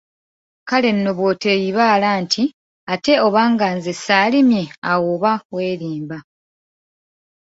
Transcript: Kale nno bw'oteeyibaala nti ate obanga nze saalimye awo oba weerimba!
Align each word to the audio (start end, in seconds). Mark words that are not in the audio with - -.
Kale 0.69 0.89
nno 0.93 1.11
bw'oteeyibaala 1.17 2.09
nti 2.23 2.43
ate 2.93 3.13
obanga 3.27 3.67
nze 3.75 3.93
saalimye 4.05 4.63
awo 4.91 5.07
oba 5.15 5.31
weerimba! 5.53 6.17